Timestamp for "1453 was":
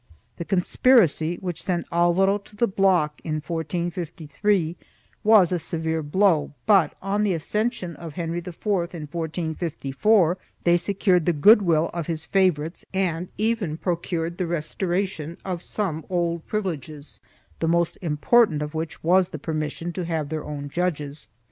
3.35-5.51